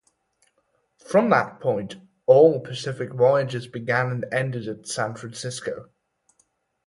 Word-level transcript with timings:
From 1.05 1.29
that 1.29 1.59
point 1.59 1.97
all 2.25 2.59
Pacific 2.59 3.13
voyages 3.13 3.67
began 3.67 4.07
and 4.09 4.25
ended 4.33 4.67
at 4.67 4.87
San 4.87 5.13
Francisco. 5.13 5.91